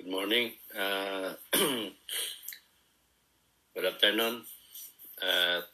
Good 0.00 0.16
morning. 0.16 0.56
Uh, 0.72 1.36
good 3.76 3.84
afternoon. 3.84 4.40
At 5.20 5.68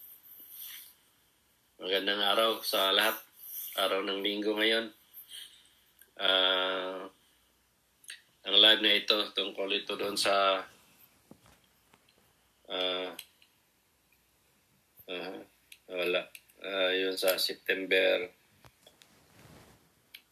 magandang 1.79 2.19
araw 2.35 2.59
sa 2.59 2.91
lahat. 2.91 3.23
Araw 3.79 4.03
ng 4.03 4.27
linggo 4.27 4.59
ngayon. 4.59 4.91
Uh, 6.19 7.07
ang 8.51 8.57
live 8.59 8.83
na 8.83 8.99
ito, 8.99 9.31
tungkol 9.31 9.71
ito 9.71 9.95
doon 9.95 10.19
sa 10.19 10.59
uh, 12.67 13.11
uh, 15.07 15.39
wala. 15.87 16.27
Uh, 16.67 16.91
yun 16.99 17.15
sa 17.15 17.39
September 17.39 18.27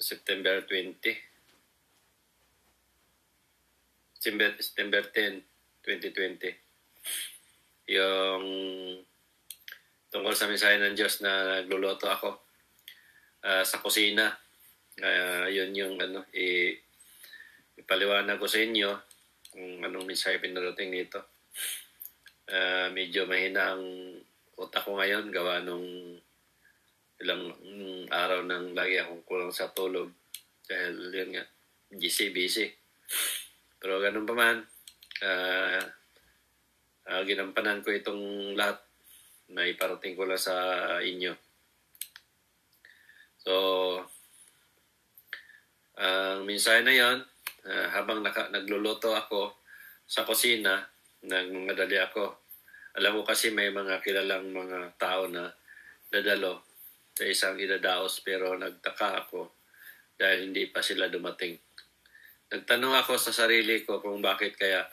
September 0.02 0.66
20. 0.66 1.33
September, 4.24 4.56
September 4.56 5.04
10, 5.12 5.44
2020. 5.84 6.56
Yung 7.92 8.44
tungkol 10.08 10.32
sa 10.32 10.48
mensahe 10.48 10.80
ng 10.80 10.96
Diyos 10.96 11.20
na 11.20 11.60
nagluluto 11.60 12.08
ako 12.08 12.32
uh, 13.44 13.60
sa 13.60 13.84
kusina. 13.84 14.32
Uh, 14.96 15.44
yun 15.52 15.76
yung 15.76 16.00
ano, 16.00 16.24
i, 16.32 16.72
ipaliwanag 17.76 18.40
ko 18.40 18.48
sa 18.48 18.64
inyo 18.64 18.96
kung 19.52 19.84
anong 19.84 20.08
mensahe 20.08 20.40
pinarating 20.40 20.88
nito. 20.88 21.20
Uh, 22.48 22.88
medyo 22.96 23.28
mahina 23.28 23.76
ang 23.76 23.84
utak 24.56 24.88
ko 24.88 24.96
ngayon 24.96 25.28
gawa 25.28 25.60
nung 25.60 25.84
ilang 27.20 27.52
araw 28.08 28.40
nang 28.40 28.72
lagi 28.72 29.04
akong 29.04 29.20
kulang 29.28 29.52
sa 29.52 29.68
tulog 29.68 30.08
dahil 30.64 31.12
yun 31.12 31.36
nga, 31.36 31.44
busy, 31.92 32.32
busy. 32.32 32.72
Pero 33.84 34.00
ganun 34.00 34.24
pa 34.24 34.32
man, 34.32 34.64
uh, 35.20 35.84
uh, 37.04 37.22
ginampanan 37.28 37.84
ko 37.84 37.92
itong 37.92 38.56
lahat 38.56 38.80
na 39.52 39.68
iparating 39.68 40.16
ko 40.16 40.24
lang 40.24 40.40
sa 40.40 40.56
inyo. 41.04 41.36
So, 43.44 43.52
ang 46.00 46.40
uh, 46.40 46.48
mensahe 46.48 46.80
na 46.80 46.96
yon 46.96 47.28
uh, 47.68 47.86
habang 47.92 48.24
naka, 48.24 48.48
nagluluto 48.48 49.12
ako 49.12 49.52
sa 50.08 50.24
kusina, 50.24 50.80
nagmamadali 51.20 52.00
ako. 52.00 52.40
Alam 52.96 53.20
mo 53.20 53.22
kasi 53.28 53.52
may 53.52 53.68
mga 53.68 54.00
kilalang 54.00 54.48
mga 54.48 54.96
tao 54.96 55.28
na 55.28 55.52
dadalo 56.08 56.64
sa 57.12 57.28
isang 57.28 57.60
idadaos 57.60 58.24
pero 58.24 58.56
nagtaka 58.56 59.28
ako 59.28 59.52
dahil 60.16 60.48
hindi 60.48 60.72
pa 60.72 60.80
sila 60.80 61.12
dumating. 61.12 61.60
Nagtanong 62.54 62.94
ako 63.02 63.18
sa 63.18 63.34
sarili 63.34 63.82
ko 63.82 63.98
kung 63.98 64.22
bakit 64.22 64.54
kaya 64.54 64.86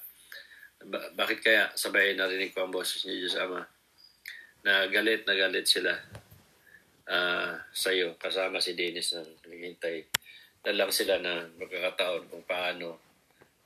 ba- 0.82 1.14
bakit 1.14 1.46
kaya 1.46 1.70
sabay 1.78 2.18
narinig 2.18 2.58
ko 2.58 2.66
ang 2.66 2.74
boses 2.74 3.06
ni 3.06 3.22
Diyos 3.22 3.38
Ama 3.38 3.62
na 4.66 4.90
galit 4.90 5.22
na 5.30 5.38
galit 5.38 5.70
sila 5.70 5.94
uh, 7.06 7.54
sa 7.70 7.90
iyo 7.94 8.18
kasama 8.18 8.58
si 8.58 8.74
Dennis 8.74 9.14
na 9.14 9.22
naghihintay 9.46 10.10
na 10.66 10.74
lang 10.74 10.90
sila 10.90 11.22
na 11.22 11.46
magkakataon 11.58 12.34
kung 12.34 12.46
paano 12.50 12.98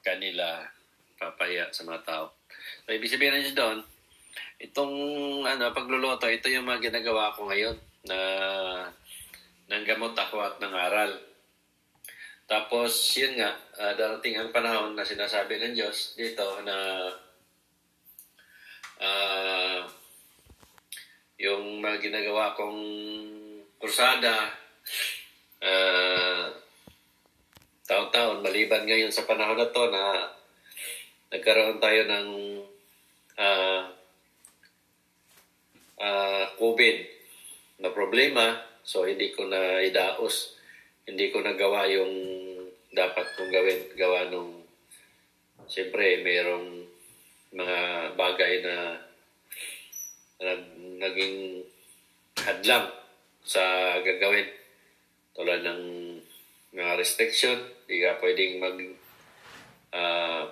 kanila 0.03 0.63
papaya 1.15 1.71
sa 1.71 1.87
mga 1.87 2.03
tao. 2.03 2.25
So, 2.83 2.91
ibig 2.91 3.11
sabihin 3.11 3.35
na 3.35 3.55
doon, 3.55 3.79
itong 4.59 4.93
ano, 5.43 5.71
pagluluto, 5.71 6.27
ito 6.27 6.47
yung 6.51 6.67
mga 6.67 6.91
ginagawa 6.91 7.35
ko 7.35 7.47
ngayon 7.47 7.75
na 8.07 8.17
ng 9.71 9.83
gamot 9.83 10.13
ako 10.15 10.43
at 10.43 10.55
ng 10.61 10.75
aral. 10.75 11.11
Tapos, 12.45 12.93
yun 13.17 13.41
nga, 13.41 13.57
uh, 13.81 13.93
darating 13.97 14.37
ang 14.37 14.53
panahon 14.53 14.93
na 14.93 15.01
sinasabi 15.01 15.57
ng 15.57 15.73
Diyos 15.73 16.13
dito 16.13 16.45
na 16.61 17.09
uh, 19.01 19.81
yung 21.41 21.81
mga 21.81 21.97
ginagawa 22.05 22.53
kong 22.53 22.81
kursada, 23.81 24.53
uh, 25.57 26.45
taon-taon, 27.89 28.45
maliban 28.45 28.85
ngayon 28.85 29.09
sa 29.09 29.25
panahon 29.25 29.57
na 29.57 29.73
to 29.73 29.83
na 29.89 30.03
nagkaroon 31.33 31.81
tayo 31.81 32.01
ng 32.05 32.27
uh, 33.41 33.83
uh, 35.97 36.45
COVID 36.61 36.97
na 37.81 37.89
problema, 37.89 38.61
so 38.85 39.09
hindi 39.09 39.33
ko 39.33 39.49
na 39.49 39.81
idaos 39.81 40.54
hindi 41.05 41.29
ko 41.29 41.41
nagawa 41.41 41.85
yung 41.85 42.13
dapat 42.89 43.25
kong 43.37 43.51
gawin. 43.53 43.81
Gawa 43.93 44.29
nung, 44.33 44.65
siyempre, 45.69 46.25
mayroong 46.25 46.81
mga 47.53 47.77
bagay 48.17 48.53
na, 48.65 48.75
na 50.41 50.51
naging 50.97 51.61
hadlang 52.41 52.89
sa 53.45 53.95
gagawin. 54.01 54.49
Tulad 55.37 55.61
ng 55.61 55.81
mga 56.75 56.93
restriction, 56.99 57.55
hindi 57.85 58.03
ka 58.03 58.19
pwedeng 58.19 58.53
mag 58.59 58.77
uh, 59.95 60.43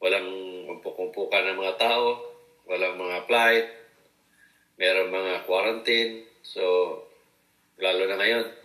walang 0.00 0.28
umpuk-umpukan 0.68 1.48
ng 1.52 1.58
mga 1.60 1.74
tao, 1.80 2.20
walang 2.68 2.96
mga 3.00 3.24
flight, 3.24 3.66
meron 4.76 5.12
mga 5.12 5.48
quarantine. 5.48 6.28
So, 6.44 6.62
lalo 7.80 8.04
na 8.08 8.20
ngayon, 8.20 8.63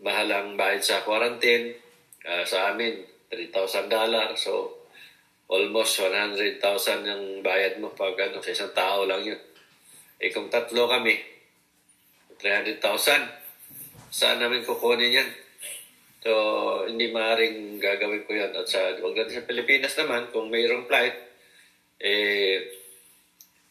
mahal 0.00 0.28
ang 0.32 0.48
sa 0.80 1.04
quarantine. 1.04 1.76
Uh, 2.20 2.44
sa 2.44 2.72
amin, 2.72 3.00
$3,000 3.32 3.88
dollar. 3.88 4.36
So, 4.36 4.84
almost 5.50 5.98
100,000 5.98 6.60
ang 7.06 7.42
bayad 7.42 7.80
mo 7.82 7.90
pag 7.96 8.14
ano, 8.18 8.38
sa 8.44 8.52
isang 8.52 8.72
tao 8.76 9.08
lang 9.08 9.24
yun. 9.24 9.40
Eh 10.20 10.30
kung 10.30 10.52
tatlo 10.52 10.86
kami, 10.86 11.16
300,000. 12.38 12.80
Saan 14.10 14.42
namin 14.42 14.66
kukunin 14.66 15.18
yan? 15.22 15.30
So, 16.20 16.32
hindi 16.84 17.08
maaaring 17.08 17.80
gagawin 17.80 18.28
ko 18.28 18.36
yan. 18.36 18.52
At 18.52 18.68
sa, 18.68 18.92
wag 19.00 19.16
natin 19.16 19.40
sa 19.40 19.48
Pilipinas 19.48 19.96
naman, 19.96 20.28
kung 20.28 20.52
mayroong 20.52 20.84
flight, 20.84 21.16
eh, 22.00 22.68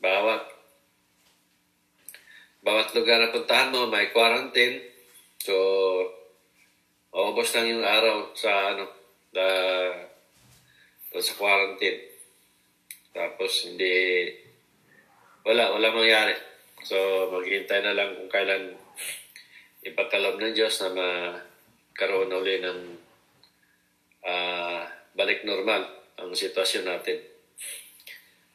bawat 0.01 0.59
bawat 2.59 2.91
lugar 2.91 3.23
na 3.23 3.31
puntahan 3.31 3.72
mo, 3.72 3.88
may 3.88 4.12
quarantine. 4.12 4.84
So, 5.39 5.56
August 7.09 7.57
lang 7.57 7.73
yung 7.73 7.81
araw 7.81 8.29
sa 8.37 8.73
ano, 8.73 8.85
da, 9.33 9.45
sa 11.09 11.33
quarantine. 11.33 12.05
Tapos 13.09 13.65
hindi, 13.65 14.29
wala, 15.41 15.73
wala 15.73 15.89
mangyari. 15.89 16.37
So 16.85 16.95
maghihintay 17.33 17.81
na 17.81 17.97
lang 17.97 18.13
kung 18.13 18.29
kailan 18.29 18.77
ipagkaloob 19.81 20.37
ng 20.37 20.53
Diyos 20.53 20.77
na 20.85 20.89
magkaroon 20.93 22.29
uli 22.29 22.61
ng 22.61 22.79
uh, 24.21 24.81
balik 25.17 25.41
normal 25.49 25.89
ang 26.21 26.29
sitwasyon 26.29 26.85
natin. 26.85 27.17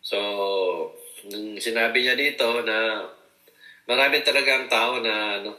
So, 0.04 0.21
nung 1.32 1.56
sinabi 1.56 2.04
niya 2.04 2.12
dito 2.12 2.60
na 2.60 3.09
marami 3.88 4.21
talaga 4.21 4.50
ang 4.53 4.69
tao 4.69 4.92
na 5.00 5.42
ano, 5.42 5.50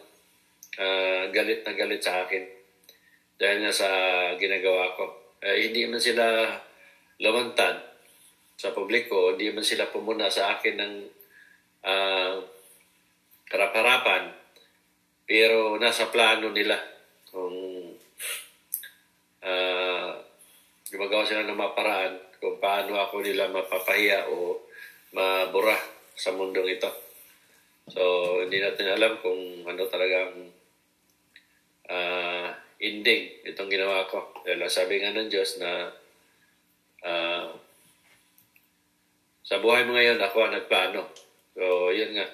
uh, 0.80 1.28
galit 1.34 1.66
na 1.66 1.74
galit 1.74 2.00
sa 2.00 2.24
akin 2.24 2.55
dahil 3.36 3.64
nga 3.64 3.74
sa 3.74 3.90
ginagawa 4.40 4.96
ko. 4.96 5.36
Eh, 5.44 5.70
hindi 5.70 5.86
man 5.86 6.00
sila 6.00 6.48
lumantad 7.20 7.76
sa 8.56 8.72
publiko, 8.72 9.36
hindi 9.36 9.52
man 9.52 9.64
sila 9.64 9.92
pumuna 9.92 10.32
sa 10.32 10.56
akin 10.56 10.76
ng 10.80 10.94
uh, 11.84 12.36
karaparapan, 13.46 14.32
pero 15.28 15.76
nasa 15.76 16.08
plano 16.10 16.50
nila 16.56 16.80
kung 17.28 17.56
uh, 19.44 20.12
gumagawa 20.90 21.24
sila 21.28 21.44
ng 21.44 21.60
maparaan 21.60 22.14
kung 22.40 22.58
paano 22.62 22.96
ako 23.00 23.26
nila 23.26 23.52
mapapahiya 23.52 24.32
o 24.32 24.64
mabura 25.16 25.76
sa 26.16 26.32
mundong 26.32 26.80
ito. 26.80 26.92
So, 27.92 28.02
hindi 28.42 28.64
natin 28.64 28.98
alam 28.98 29.20
kung 29.22 29.68
ano 29.68 29.84
talagang 29.86 30.50
uh, 31.90 32.35
ending 32.80 33.32
itong 33.48 33.72
ginawa 33.72 34.04
ko. 34.08 34.32
Dahil 34.44 34.68
sabi 34.68 35.00
nga 35.00 35.16
ng 35.16 35.32
Diyos 35.32 35.60
na 35.62 35.90
uh, 37.06 37.48
sa 39.46 39.62
buhay 39.62 39.86
mo 39.86 39.94
ngayon, 39.94 40.18
ako 40.18 40.38
ang 40.42 40.56
nagplano. 40.58 41.06
So, 41.54 41.94
yun 41.94 42.18
nga. 42.18 42.28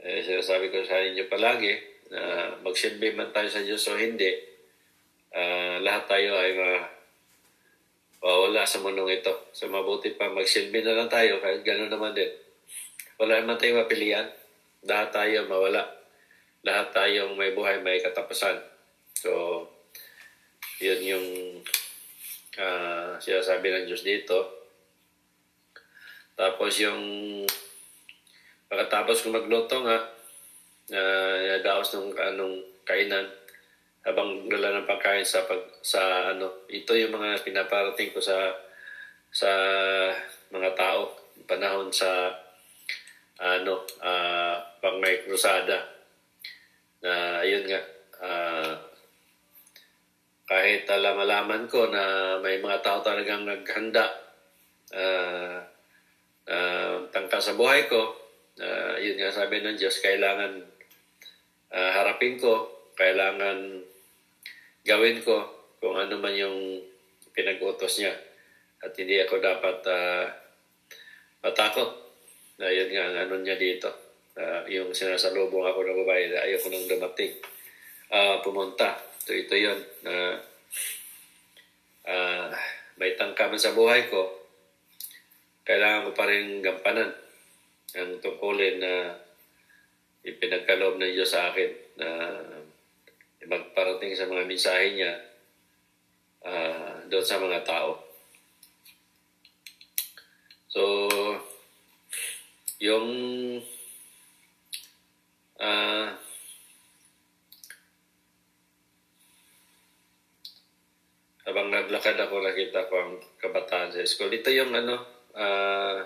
Eh, 0.00 0.20
sinasabi 0.20 0.68
ko 0.68 0.84
sa 0.84 1.00
inyo 1.00 1.28
palagi 1.28 1.76
na 2.12 2.52
magsilbi 2.60 3.16
man 3.16 3.32
tayo 3.32 3.48
sa 3.48 3.64
Diyos 3.64 3.84
o 3.88 3.96
hindi, 3.96 4.28
uh, 5.32 5.80
lahat 5.80 6.04
tayo 6.08 6.36
ay 6.36 6.50
ma 6.56 6.68
wala 8.20 8.68
sa 8.68 8.84
mundong 8.84 9.16
ito. 9.16 9.32
So, 9.56 9.72
mabuti 9.72 10.12
pa 10.12 10.28
magsilbi 10.28 10.84
na 10.84 10.92
lang 10.92 11.08
tayo 11.08 11.40
kahit 11.40 11.64
gano'n 11.64 11.88
naman 11.88 12.12
din. 12.12 12.28
Wala 13.16 13.40
naman 13.40 13.56
tayong 13.56 13.80
mapilian. 13.80 14.28
Lahat 14.84 15.08
tayo 15.08 15.48
mawala 15.48 15.99
lahat 16.60 16.92
tayong 16.92 17.36
may 17.36 17.56
buhay 17.56 17.80
may 17.80 18.00
katapusan. 18.04 18.60
So, 19.16 19.64
yun 20.80 21.00
yung 21.00 21.26
uh, 22.56 23.16
sinasabi 23.20 23.68
ng 23.72 23.84
Diyos 23.88 24.04
dito. 24.04 24.68
Tapos 26.36 26.72
yung 26.80 27.00
pagkatapos 28.68 29.24
ko 29.24 29.28
magluto 29.28 29.84
nga, 29.84 29.98
uh, 30.96 31.60
daos 31.60 31.92
ng 31.92 32.16
anong 32.16 32.56
kainan 32.88 33.28
habang 34.00 34.48
dala 34.48 34.80
ng 34.80 34.88
pagkain 34.88 35.24
sa 35.24 35.44
pag, 35.44 35.60
sa 35.84 36.32
ano 36.32 36.64
ito 36.72 36.96
yung 36.96 37.12
mga 37.12 37.44
pinaparating 37.44 38.16
ko 38.16 38.20
sa 38.20 38.48
sa 39.28 39.50
mga 40.48 40.72
tao 40.72 41.12
panahon 41.44 41.92
sa 41.92 42.32
ano 43.36 43.84
uh, 44.00 44.56
pang 44.80 44.96
may 44.96 45.20
krusada 45.20 45.99
na 47.00 47.40
ayun 47.40 47.64
nga 47.64 47.80
uh, 48.20 48.72
kahit 50.50 50.84
alam 50.90 51.16
malaman 51.16 51.64
ko 51.70 51.88
na 51.88 52.36
may 52.42 52.58
mga 52.58 52.82
tao 52.82 53.00
talagang 53.00 53.46
naghanda 53.46 54.10
uh, 54.92 55.58
uh, 56.50 56.94
tangka 57.08 57.38
sa 57.38 57.56
buhay 57.56 57.86
ko 57.88 58.16
uh, 58.60 58.94
yun 59.00 59.16
nga 59.16 59.32
sabi 59.32 59.62
ng 59.62 59.78
Diyos 59.78 60.02
kailangan 60.02 60.60
uh, 61.72 61.90
harapin 61.94 62.36
ko 62.36 62.68
kailangan 62.98 63.80
gawin 64.84 65.22
ko 65.24 65.48
kung 65.80 65.96
ano 65.96 66.20
man 66.20 66.36
yung 66.36 66.84
pinag-utos 67.32 68.02
niya 68.02 68.12
at 68.80 68.92
hindi 68.96 69.20
ako 69.20 69.40
dapat 69.40 69.78
uh, 69.88 70.24
matakot 71.40 71.88
na 72.60 72.68
yun 72.68 72.92
nga 72.92 73.04
ang 73.08 73.16
ano 73.28 73.34
niya 73.40 73.56
dito. 73.56 73.88
Uh, 74.38 74.62
yung 74.70 74.94
sinasalubong 74.94 75.66
ako 75.66 75.82
ng 75.82 76.00
babae, 76.06 76.30
ayoko 76.30 76.70
nang 76.70 76.86
dumating. 76.86 77.34
Uh, 78.10 78.38
pumunta. 78.42 78.98
So 79.22 79.34
ito 79.34 79.54
yun. 79.54 79.78
Na 80.06 80.38
uh, 82.06 82.46
may 82.98 83.18
tangkaman 83.18 83.58
sa 83.58 83.74
buhay 83.74 84.06
ko, 84.10 84.26
kailangan 85.66 86.08
ko 86.08 86.10
pa 86.14 86.24
rin 86.26 86.62
gampanan 86.62 87.10
ang 87.94 88.22
tungkulin 88.22 88.78
na 88.78 89.14
ipinagkaloob 90.22 91.00
ng 91.00 91.12
Diyos 91.14 91.32
sa 91.32 91.50
akin 91.50 91.70
na 91.98 92.08
magparating 93.46 94.12
sa 94.12 94.28
mga 94.28 94.46
mensahe 94.46 94.94
niya 94.94 95.12
uh, 96.44 97.02
doon 97.08 97.24
sa 97.24 97.40
mga 97.40 97.64
tao. 97.64 97.96
So, 100.70 100.82
yung 102.78 103.08
uh, 105.60 106.08
habang 111.44 111.68
naglakad 111.68 112.16
ako 112.16 112.40
nakita 112.40 112.88
ko 112.88 112.94
ang 112.96 113.14
kabataan 113.38 113.92
sa 113.92 114.06
school. 114.06 114.32
Ito 114.32 114.48
yung 114.50 114.72
ano, 114.72 114.96
uh, 115.36 115.98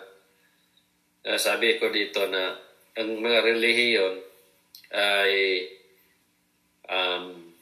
sabi 1.38 1.78
ko 1.78 1.88
dito 1.88 2.26
na 2.28 2.56
ang 2.94 3.10
mga 3.18 3.40
relihiyon 3.42 4.14
ay 4.94 5.32
um, 6.88 7.52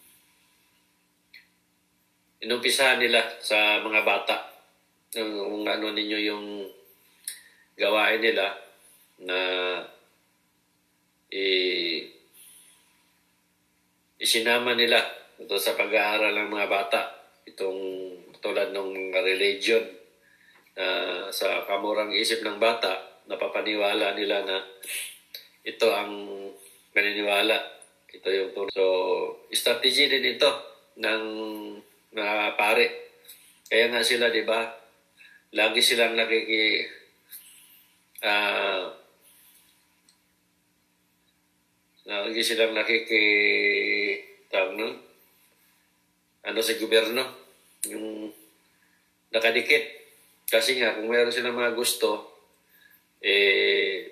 inumpisahan 2.43 3.01
nila 3.01 3.23
sa 3.41 3.81
mga 3.81 4.01
bata. 4.03 4.37
Kung 5.13 5.65
ano 5.65 5.87
ninyo 5.93 6.19
yung 6.27 6.47
gawain 7.77 8.21
nila, 8.21 8.53
na 9.23 9.39
eh, 11.33 11.62
isinama 14.23 14.79
nila 14.79 15.03
ito 15.43 15.59
sa 15.59 15.75
pag-aaral 15.75 16.31
ng 16.31 16.51
mga 16.55 16.71
bata 16.71 17.01
itong 17.43 17.81
tulad 18.39 18.71
ng 18.71 19.11
religion 19.11 19.83
uh, 20.79 21.27
sa 21.35 21.67
kamurang 21.67 22.15
isip 22.15 22.47
ng 22.47 22.63
bata 22.63 23.03
napapaniwala 23.27 24.15
nila 24.15 24.47
na 24.47 24.63
ito 25.67 25.91
ang 25.91 26.15
paniniwala 26.95 27.59
ito 28.15 28.29
yung 28.31 28.55
tulad. 28.55 28.71
so 28.71 28.87
strategy 29.51 30.07
din 30.07 30.39
ito 30.39 30.51
ng 31.03 31.23
mga 32.15 32.55
pare 32.55 32.87
kaya 33.67 33.91
nga 33.91 34.07
sila 34.07 34.31
di 34.31 34.47
ba 34.47 34.63
lagi 35.59 35.83
silang 35.83 36.15
nakiki 36.15 36.87
uh, 38.23 39.02
Lagi 42.03 42.43
silang 42.43 42.75
nakiki... 42.75 43.25
Tawag 44.51 44.75
nun? 44.75 44.95
Ano 46.43 46.59
sa 46.59 46.75
gobyerno? 46.75 47.23
Yung 47.87 48.27
nakadikit. 49.31 50.03
Kasi 50.51 50.83
nga, 50.83 50.99
kung 50.99 51.07
meron 51.07 51.31
silang 51.31 51.55
mga 51.55 51.79
gusto, 51.79 52.35
eh, 53.23 54.11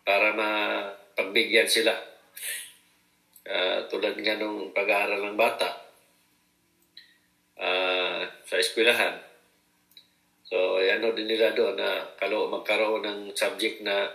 para 0.00 0.32
mapagbigyan 0.32 1.68
sila. 1.68 1.92
Uh, 3.44 3.84
tulad 3.92 4.16
nga 4.16 4.38
nung 4.38 4.70
pag-aaral 4.70 5.26
ng 5.26 5.38
bata 5.38 5.68
uh, 7.58 8.22
sa 8.46 8.56
eskwelahan. 8.56 9.20
So, 10.46 10.80
ano 10.80 11.12
din 11.14 11.30
nila 11.30 11.52
doon 11.54 11.76
na 11.78 12.10
kalo, 12.18 12.50
magkaroon 12.50 13.06
ng 13.06 13.20
subject 13.36 13.84
na 13.84 14.06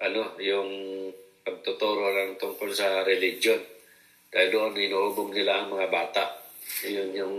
ano, 0.00 0.34
yung 0.40 0.70
pagtuturo 1.44 2.12
ng 2.12 2.40
tungkol 2.40 2.72
sa 2.72 3.04
religion. 3.04 3.60
Dahil 4.30 4.48
doon 4.48 4.78
inuubog 4.78 5.34
nila 5.34 5.60
ang 5.60 5.76
mga 5.76 5.88
bata. 5.92 6.24
Yun 6.86 7.10
yung 7.12 7.36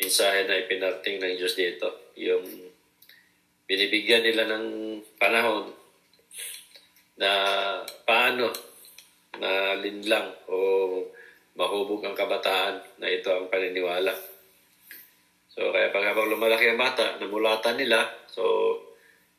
mensahe 0.00 0.44
na 0.44 0.60
ipinarting 0.60 1.20
ng 1.20 1.34
Diyos 1.36 1.54
dito. 1.56 2.12
Yung 2.18 2.44
binibigyan 3.64 4.26
nila 4.26 4.50
ng 4.50 4.98
panahon 5.16 5.70
na 7.20 7.30
paano 8.02 8.50
na 9.38 9.78
linlang 9.78 10.26
o 10.50 10.56
mahubog 11.54 12.02
ang 12.02 12.16
kabataan 12.16 12.80
na 12.98 13.06
ito 13.06 13.30
ang 13.30 13.46
paniniwala. 13.52 14.12
So 15.52 15.70
kaya 15.70 15.92
pag 15.92 16.10
habang 16.10 16.32
lumalaki 16.32 16.72
ang 16.72 16.80
bata, 16.80 17.20
namulatan 17.20 17.76
nila, 17.78 18.08
so 18.26 18.74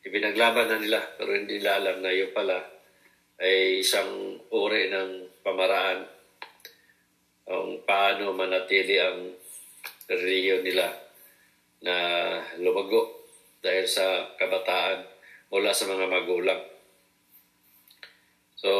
Ibinaglaban 0.02 0.66
na 0.66 0.78
nila 0.82 1.00
pero 1.14 1.30
hindi 1.30 1.62
nila 1.62 1.78
alam 1.78 2.02
na 2.02 2.10
yun 2.10 2.34
pala 2.34 2.58
ay 3.38 3.82
isang 3.82 4.38
uri 4.50 4.90
ng 4.90 5.42
pamaraan 5.46 6.02
kung 7.42 7.82
paano 7.86 8.34
manatili 8.34 8.98
ang 8.98 9.34
reliyon 10.10 10.62
nila 10.62 10.90
na 11.82 11.94
lumago 12.58 13.26
dahil 13.62 13.86
sa 13.86 14.34
kabataan 14.38 15.06
mula 15.50 15.70
sa 15.74 15.86
mga 15.90 16.06
magulang. 16.06 16.62
So, 18.58 18.70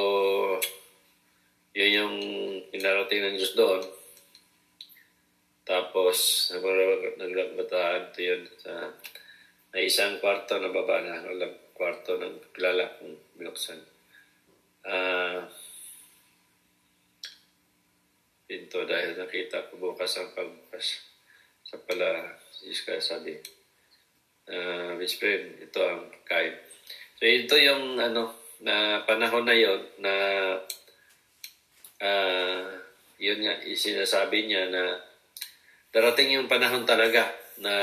yun 1.74 1.90
yung 1.98 2.16
inarating 2.70 3.22
ng 3.22 3.36
Diyos 3.38 3.58
doon. 3.58 3.82
Tapos, 5.66 6.50
naglabataan 7.18 8.14
ito 8.14 8.20
yun 8.22 8.42
sa 8.58 8.94
na 9.72 9.78
isang 9.80 10.20
kwarto 10.20 10.60
na 10.60 10.68
baba 10.68 11.00
na 11.00 11.24
walang 11.24 11.56
kwarto 11.72 12.20
ng 12.20 12.52
kilala 12.52 12.92
kong 13.00 13.16
binuksan. 13.40 13.80
Uh, 14.84 15.48
pinto 18.44 18.84
dahil 18.84 19.16
nakita 19.16 19.72
ko 19.72 19.80
bukas 19.80 20.20
ang 20.20 20.36
pagbukas. 20.36 21.00
Sa 21.64 21.80
pala, 21.88 22.36
Iska 22.68 23.00
sabi, 23.00 23.32
uh, 24.52 24.92
Miss 25.00 25.16
Friend, 25.16 25.56
ito 25.56 25.80
ang 25.80 26.12
kain. 26.28 26.52
So 27.16 27.24
ito 27.24 27.56
yung 27.56 27.96
ano, 27.96 28.42
na 28.62 29.02
panahon 29.02 29.42
na 29.42 29.56
yon 29.56 29.80
na 29.98 30.14
uh, 31.98 32.62
yun 33.18 33.42
nga, 33.42 33.54
sinasabi 33.62 34.46
niya 34.46 34.70
na 34.70 35.00
darating 35.90 36.38
yung 36.38 36.50
panahon 36.50 36.86
talaga 36.86 37.30
na 37.58 37.74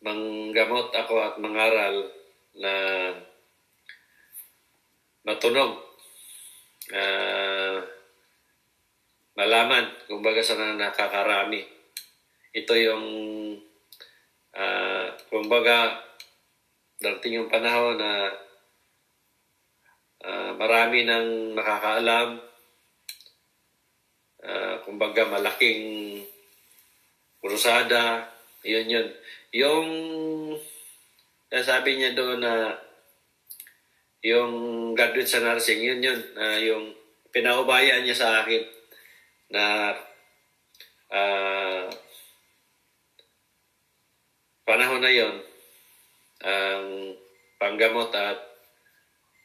manggamot 0.00 0.88
ako 0.96 1.14
at 1.20 1.36
mangaral 1.36 2.08
na 2.56 2.72
matunog. 5.24 5.76
Uh, 6.90 7.78
malaman, 9.36 9.86
kumbaga 10.08 10.42
sa 10.42 10.58
nakakarami. 10.58 11.62
Ito 12.50 12.74
yung, 12.74 13.06
uh, 14.56 15.06
kumbaga, 15.30 16.02
darating 16.98 17.38
yung 17.40 17.52
panahon 17.52 17.94
na 18.00 18.34
uh, 20.24 20.50
marami 20.58 21.06
nang 21.06 21.54
makakaalam. 21.54 22.42
Uh, 24.40 24.74
kumbaga, 24.82 25.28
malaking 25.28 26.18
krusada. 27.38 28.28
Yun 28.64 28.88
yun. 28.88 29.08
Yung 29.50 29.88
sabi 31.50 31.98
niya 31.98 32.14
doon 32.14 32.38
na 32.38 32.78
yung 34.22 34.52
graduate 34.94 35.26
sa 35.26 35.42
nursing, 35.42 35.82
yun 35.82 35.98
yun, 35.98 36.20
uh, 36.36 36.58
yung 36.60 36.92
pinaubayan 37.34 38.04
niya 38.04 38.14
sa 38.14 38.28
akin 38.44 38.62
na 39.50 39.94
ah, 41.10 41.90
panahon 44.62 45.02
na 45.02 45.10
yon 45.10 45.34
ang 46.40 46.84
panggamot 47.58 48.14
at 48.14 48.38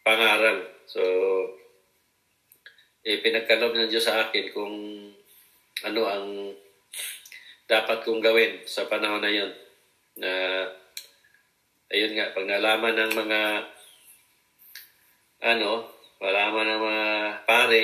pangaral. 0.05 0.61
So, 0.85 1.01
ipinagkalob 3.01 3.73
ng 3.73 3.89
Diyos 3.89 4.05
sa 4.05 4.29
akin 4.29 4.53
kung 4.53 4.75
ano 5.81 6.01
ang 6.05 6.53
dapat 7.65 8.05
kong 8.05 8.21
gawin 8.21 8.61
sa 8.69 8.85
panahon 8.85 9.25
na 9.25 9.33
yon. 9.33 9.64
Na, 10.15 10.31
ayun 11.91 12.15
nga, 12.15 12.31
pag 12.31 12.47
nalaman 12.47 12.95
ng 12.95 13.13
mga, 13.15 13.39
ano, 15.43 15.71
malaman 16.23 16.65
ng 16.65 16.81
mga 16.81 17.07
pare, 17.43 17.83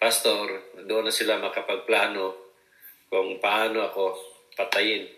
pastor, 0.00 0.76
doon 0.84 1.08
na 1.08 1.14
sila 1.14 1.40
makapagplano 1.40 2.36
kung 3.08 3.40
paano 3.40 3.84
ako 3.88 4.16
patayin, 4.56 5.08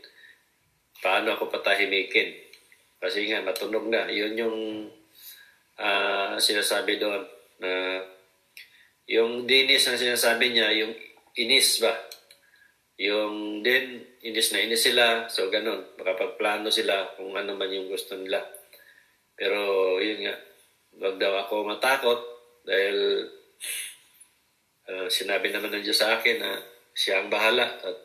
paano 1.02 1.34
ako 1.34 1.50
patahimikin. 1.50 2.34
Kasi 3.02 3.26
nga, 3.26 3.42
matunog 3.42 3.90
na. 3.90 4.06
Yun 4.06 4.34
yung 4.38 4.58
uh, 5.78 6.34
sinasabi 6.38 7.02
doon 7.02 7.26
na 7.58 8.02
yung 9.10 9.44
dinis 9.44 9.90
na 9.90 9.98
sinasabi 9.98 10.54
niya, 10.54 10.70
yung 10.72 10.94
inis 11.36 11.82
ba? 11.82 11.92
Yung 13.02 13.66
din, 13.66 13.98
inis 14.22 14.54
na 14.54 14.62
inis 14.62 14.86
sila. 14.86 15.26
So, 15.26 15.50
ganun. 15.50 15.82
Makapagplano 15.98 16.70
sila 16.70 17.10
kung 17.18 17.34
ano 17.34 17.58
man 17.58 17.66
yung 17.66 17.90
gusto 17.90 18.14
nila. 18.14 18.38
Pero, 19.34 19.98
yun 19.98 20.22
nga. 20.22 20.38
Huwag 20.94 21.18
daw 21.18 21.34
ako 21.42 21.66
matakot 21.66 22.20
dahil 22.62 23.26
uh, 24.86 25.10
sinabi 25.10 25.50
naman 25.50 25.74
ng 25.74 25.82
Diyos 25.82 25.98
sa 25.98 26.14
akin 26.14 26.38
na 26.38 26.62
siya 26.94 27.26
ang 27.26 27.28
bahala. 27.32 27.74
At 27.82 27.98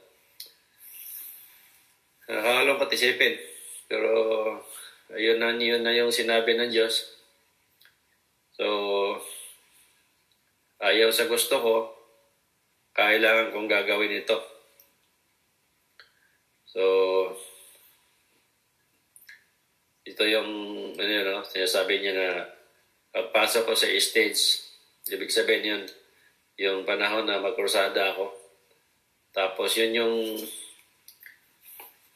nakakalungkot 2.25 2.89
isipin. 2.97 3.37
Pero, 3.85 4.09
ayun 5.13 5.37
na, 5.37 5.53
yun 5.53 5.85
na 5.85 5.93
yung 5.93 6.09
sinabi 6.09 6.57
ng 6.57 6.73
Diyos. 6.73 7.05
So, 8.57 8.65
ayaw 10.81 11.13
sa 11.13 11.29
gusto 11.29 11.61
ko, 11.61 11.75
kailangan 12.97 13.53
kong 13.53 13.69
gagawin 13.69 14.25
ito. 14.25 14.56
So, 16.77 16.85
ito 20.05 20.23
yung, 20.29 20.49
ano 20.93 21.09
yun, 21.09 21.25
no? 21.25 21.41
sinasabi 21.41 22.05
niya 22.05 22.13
na 22.13 22.29
pagpasok 23.09 23.65
ko 23.65 23.73
sa 23.73 23.89
stage, 23.97 24.61
ibig 25.09 25.33
sabihin 25.33 25.65
yun, 25.73 25.83
yung 26.61 26.85
panahon 26.85 27.25
na 27.25 27.41
magkrusada 27.41 28.13
ako. 28.13 28.29
Tapos 29.33 29.73
yun 29.73 30.05
yung 30.05 30.15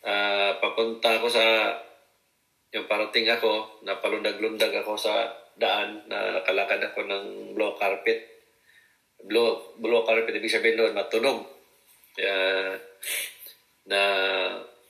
uh, 0.06 0.52
papunta 0.62 1.18
ako 1.18 1.26
sa 1.26 1.46
yung 2.70 2.86
parating 2.86 3.34
ako, 3.34 3.82
napalundag-lundag 3.82 4.78
ako 4.86 4.94
sa 4.94 5.42
daan 5.58 6.06
na 6.06 6.38
nakalakad 6.38 6.86
ako 6.86 7.10
ng 7.10 7.26
blue 7.58 7.74
carpet. 7.82 8.30
Blue, 9.26 9.58
blue 9.82 10.06
carpet, 10.06 10.38
ibig 10.38 10.54
sabihin 10.54 10.78
doon, 10.78 10.94
matunog. 10.94 11.50
Kaya, 12.14 12.78
na 13.88 14.02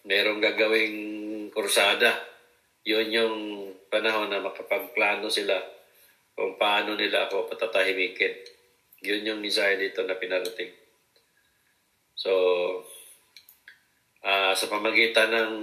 merong 0.03 0.41
gagawing 0.41 0.97
kursada. 1.53 2.17
Yun 2.81 3.07
yung 3.13 3.35
panahon 3.93 4.33
na 4.33 4.41
makapagplano 4.41 5.29
sila 5.29 5.59
kung 6.33 6.57
paano 6.57 6.97
nila 6.97 7.29
ako 7.29 7.45
patatahimikin. 7.51 8.33
Yun 9.05 9.27
yung 9.27 9.39
mensahe 9.41 9.77
dito 9.77 10.01
na 10.05 10.17
pinarating. 10.17 10.73
So, 12.17 12.31
uh, 14.25 14.53
sa 14.53 14.65
pamagitan 14.69 15.29
ng 15.33 15.53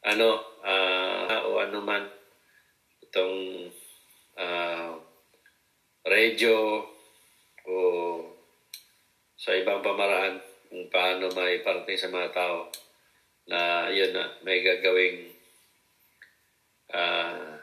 ano, 0.00 0.28
uh, 0.64 1.40
o 1.48 1.60
ano 1.60 1.78
man, 1.84 2.08
itong 3.04 3.68
uh, 4.40 4.92
radio 6.08 6.84
o 7.68 7.74
sa 9.36 9.56
ibang 9.56 9.84
pamaraan 9.84 10.49
kung 10.70 10.86
paano 10.86 11.26
may 11.34 11.60
parating 11.66 11.98
sa 11.98 12.08
mga 12.14 12.30
tao 12.30 12.70
na 13.50 13.90
yun 13.90 14.14
na 14.14 14.30
may 14.46 14.62
gagawing 14.62 15.34
uh, 16.94 17.58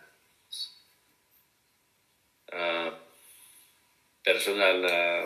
uh, 2.51 2.89
personal 4.19 4.83
na 4.83 5.23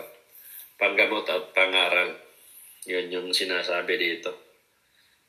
panggamot 0.78 1.26
at 1.26 1.50
pangaral. 1.50 2.14
Yun 2.86 3.10
yung 3.10 3.28
sinasabi 3.34 3.98
dito. 3.98 4.30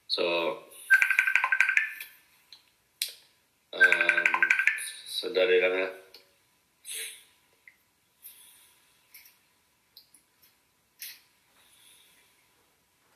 So, 0.05 0.22
Sandali 5.24 5.55
lang 5.55 5.75
ha. 5.79 6.02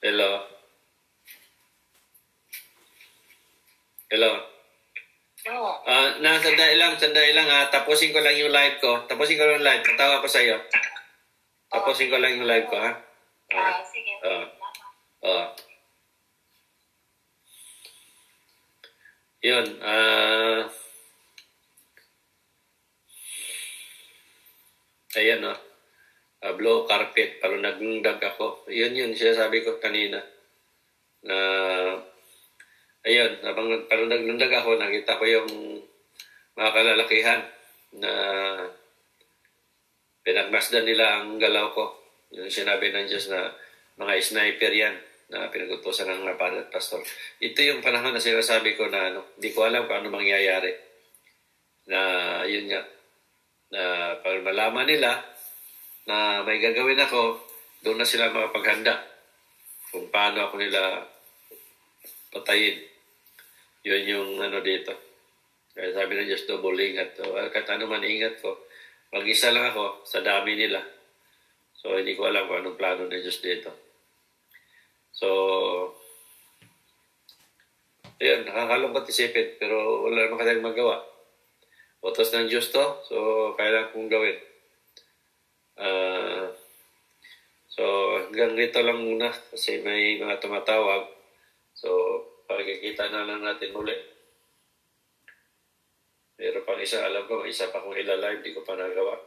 Hello? 0.08 0.40
Hello? 4.08 4.32
Oo. 5.52 5.72
Ah, 5.84 6.16
na 6.24 6.40
sandali 6.40 6.80
lang, 6.80 6.96
sandali 6.96 7.36
lang 7.36 7.44
ha. 7.52 7.68
Tapusin 7.68 8.16
ko 8.16 8.24
lang 8.24 8.40
yung 8.40 8.56
live 8.56 8.80
ko. 8.80 9.04
Tapusin 9.04 9.36
ko 9.36 9.44
lang 9.44 9.60
yung 9.60 9.68
live. 9.68 9.84
Tatawa 9.84 10.24
ko 10.24 10.28
sa 10.32 10.40
iyo. 10.40 10.64
Tapusin 11.68 12.08
ko 12.08 12.24
lang 12.24 12.40
yung 12.40 12.48
live 12.48 12.72
ko 12.72 12.80
ha. 12.80 12.96
Ah, 13.52 13.84
sige. 13.84 14.16
Oo. 14.24 14.44
Oo. 15.28 15.46
Yun. 19.44 19.68
Ah... 19.84 20.72
Ayan, 25.20 25.44
no? 25.44 25.67
Uh, 26.38 26.54
blow 26.54 26.86
carpet, 26.86 27.42
palunag-lundag 27.42 28.22
ako. 28.22 28.70
Yun 28.70 28.94
yun, 28.94 29.12
sabi 29.18 29.66
ko 29.66 29.82
kanina. 29.82 30.22
Na, 31.26 31.38
ayun, 33.02 33.42
habang 33.42 33.90
palunag-lundag 33.90 34.54
ako, 34.54 34.78
nakita 34.78 35.18
ko 35.18 35.26
yung 35.26 35.50
mga 36.54 36.70
kalalakihan 36.78 37.42
na 37.98 38.12
pinagmasdan 40.22 40.86
nila 40.86 41.26
ang 41.26 41.42
galaw 41.42 41.74
ko. 41.74 41.86
Yung 42.38 42.54
sinabi 42.54 42.94
ng 42.94 43.10
Diyos 43.10 43.34
na 43.34 43.50
mga 43.98 44.22
sniper 44.22 44.70
yan 44.70 44.94
na 45.34 45.50
pinagutusan 45.50 46.06
ng 46.06 46.22
mga 46.22 46.70
pastor. 46.70 47.02
Ito 47.42 47.60
yung 47.66 47.82
panahon 47.82 48.14
na 48.14 48.22
sinasabi 48.22 48.78
ko 48.78 48.88
na 48.94 49.10
ano, 49.10 49.34
hindi 49.42 49.50
ko 49.58 49.66
alam 49.66 49.90
kung 49.90 50.06
ano 50.06 50.14
mangyayari. 50.14 50.70
Na 51.90 52.00
yun 52.46 52.70
nga, 52.70 52.86
na 53.74 53.82
pag 54.22 54.38
malaman 54.46 54.86
nila 54.86 55.18
na 56.08 56.42
may 56.48 56.64
gagawin 56.64 57.00
ako, 57.04 57.38
doon 57.84 58.00
na 58.00 58.08
sila 58.08 58.32
makapaghanda 58.32 59.04
kung 59.92 60.08
paano 60.08 60.48
ako 60.48 60.56
nila 60.58 61.04
patayin. 62.32 62.80
Yun 63.84 64.04
yung 64.08 64.30
ano 64.40 64.60
dito. 64.64 64.92
Kaya 65.78 65.94
sabi 65.94 66.18
ng 66.18 66.28
Diyos, 66.28 66.50
double 66.50 66.80
ingat. 66.80 67.14
So, 67.20 67.38
kahit 67.38 67.70
ano 67.70 67.86
man 67.86 68.02
ingat 68.02 68.42
ko, 68.42 68.58
mag-isa 69.14 69.54
lang 69.54 69.70
ako 69.70 70.02
sa 70.04 70.26
dami 70.26 70.58
nila. 70.58 70.82
So, 71.78 71.94
hindi 71.96 72.18
ko 72.18 72.28
alam 72.28 72.50
kung 72.50 72.66
anong 72.66 72.80
plano 72.80 73.06
ng 73.06 73.22
Diyos 73.22 73.40
dito. 73.40 73.70
So, 75.14 75.28
ayun, 78.18 78.50
nakakalungkot 78.50 79.06
isipin, 79.06 79.62
pero 79.62 80.08
wala 80.10 80.26
naman 80.26 80.42
kayong 80.42 80.66
magawa 80.66 80.98
utos 82.02 82.30
ng 82.34 82.48
Diyos 82.48 82.70
to. 82.70 82.86
So, 83.08 83.16
kailangan 83.58 83.92
kong 83.94 84.10
gawin. 84.10 84.38
Uh, 85.78 86.50
so, 87.70 87.84
hanggang 88.26 88.58
dito 88.58 88.82
lang 88.82 88.98
muna 88.98 89.30
kasi 89.30 89.86
may 89.86 90.18
mga 90.18 90.42
tumatawag. 90.42 91.06
So, 91.78 91.90
pagkikita 92.50 93.14
na 93.14 93.30
lang 93.30 93.46
natin 93.46 93.72
muli. 93.72 93.94
Pero 96.38 96.62
pang 96.66 96.82
isa, 96.82 97.02
alam 97.06 97.26
ko, 97.26 97.46
isa 97.46 97.70
pa 97.70 97.82
kong 97.82 97.98
ilalive, 97.98 98.46
di 98.46 98.54
ko 98.54 98.62
pa 98.62 98.78
nagawa. 98.78 99.18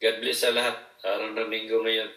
God 0.00 0.16
bless 0.24 0.44
sa 0.44 0.56
lahat. 0.56 0.76
Araw 1.04 1.36
ng 1.36 1.52
linggo 1.52 1.84
ngayon. 1.84 2.08